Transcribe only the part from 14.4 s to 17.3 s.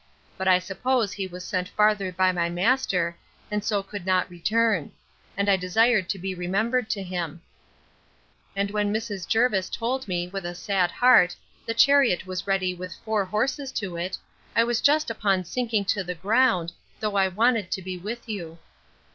I was just upon sinking into the ground, though I